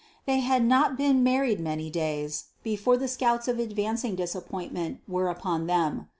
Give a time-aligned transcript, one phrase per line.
[0.25, 5.67] They had not been married many days before the scouts of advancing disappointment were upon
[5.67, 6.07] them.